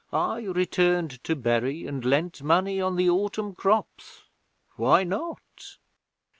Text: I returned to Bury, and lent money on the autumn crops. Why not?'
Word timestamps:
I 0.11 0.39
returned 0.45 1.23
to 1.25 1.35
Bury, 1.35 1.85
and 1.85 2.03
lent 2.03 2.41
money 2.41 2.81
on 2.81 2.95
the 2.95 3.07
autumn 3.07 3.53
crops. 3.53 4.23
Why 4.75 5.03
not?' 5.03 5.77